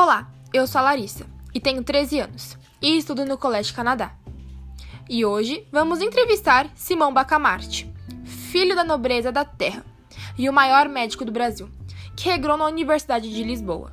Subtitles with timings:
[0.00, 4.14] Olá, eu sou a Larissa e tenho 13 anos e estudo no Colégio Canadá.
[5.10, 7.92] E hoje vamos entrevistar Simão Bacamarte,
[8.24, 9.84] filho da nobreza da terra
[10.38, 11.68] e o maior médico do Brasil,
[12.14, 13.92] que regrou na Universidade de Lisboa.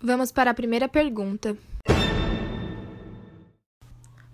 [0.00, 1.56] Vamos para a primeira pergunta.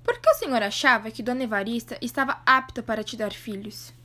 [0.04, 3.96] Por que o senhor achava que Dona Evarista estava apta para te dar filhos?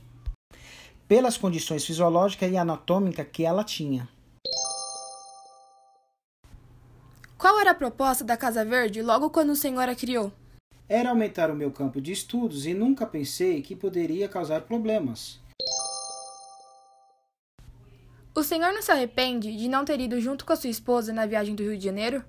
[1.06, 4.08] Pelas condições fisiológicas e anatômicas que ela tinha.
[7.36, 10.32] Qual era a proposta da Casa Verde logo quando o senhor a criou?
[10.88, 15.40] Era aumentar o meu campo de estudos e nunca pensei que poderia causar problemas.
[18.34, 21.26] O senhor não se arrepende de não ter ido junto com a sua esposa na
[21.26, 22.24] viagem do Rio de Janeiro?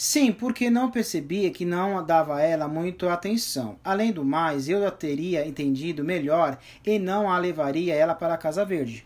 [0.00, 3.80] Sim, porque não percebia que não dava a ela muito atenção.
[3.82, 8.38] Além do mais, eu a teria entendido melhor e não a levaria ela para a
[8.38, 9.04] Casa Verde.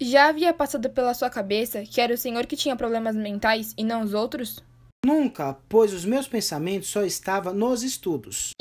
[0.00, 3.84] Já havia passado pela sua cabeça que era o senhor que tinha problemas mentais e
[3.84, 4.64] não os outros?
[5.04, 8.52] Nunca, pois os meus pensamentos só estavam nos estudos.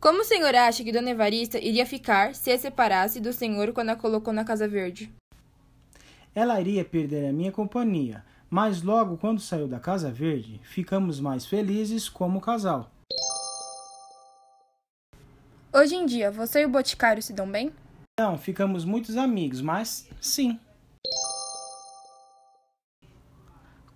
[0.00, 3.90] Como o senhor acha que Dona Evarista iria ficar se a separasse do senhor quando
[3.90, 5.12] a colocou na Casa Verde?
[6.38, 11.44] Ela iria perder a minha companhia, mas logo quando saiu da Casa Verde, ficamos mais
[11.44, 12.92] felizes como casal.
[15.74, 17.72] Hoje em dia, você e o Boticário se dão bem?
[18.20, 20.56] Não, ficamos muitos amigos, mas sim.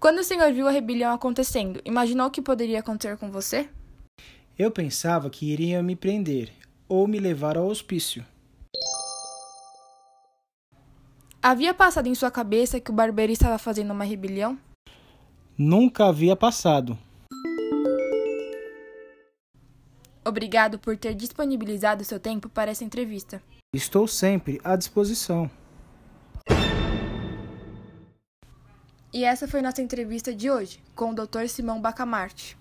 [0.00, 3.68] Quando o senhor viu a rebelião acontecendo, imaginou que poderia acontecer com você?
[4.58, 6.52] Eu pensava que iria me prender
[6.88, 8.26] ou me levar ao hospício.
[11.44, 14.56] Havia passado em sua cabeça que o barbeiro estava fazendo uma rebelião?
[15.58, 16.96] Nunca havia passado.
[20.24, 23.42] Obrigado por ter disponibilizado seu tempo para essa entrevista.
[23.74, 25.50] Estou sempre à disposição.
[29.12, 31.48] E essa foi nossa entrevista de hoje com o Dr.
[31.48, 32.56] Simão Bacamarte.